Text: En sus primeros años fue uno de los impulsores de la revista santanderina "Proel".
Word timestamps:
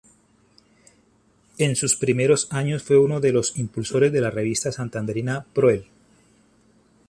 En 1.59 1.75
sus 1.75 1.95
primeros 1.95 2.51
años 2.51 2.81
fue 2.81 2.97
uno 2.97 3.19
de 3.19 3.31
los 3.31 3.55
impulsores 3.59 4.11
de 4.11 4.19
la 4.21 4.31
revista 4.31 4.71
santanderina 4.71 5.45
"Proel". 5.53 5.85